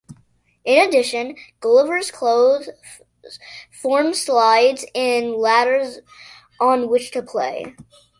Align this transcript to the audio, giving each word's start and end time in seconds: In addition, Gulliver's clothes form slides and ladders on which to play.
In 0.65 0.83
addition, 0.87 1.35
Gulliver's 1.59 2.09
clothes 2.09 2.69
form 3.69 4.15
slides 4.15 4.83
and 4.95 5.35
ladders 5.35 5.99
on 6.59 6.89
which 6.89 7.11
to 7.11 7.21
play. 7.21 7.75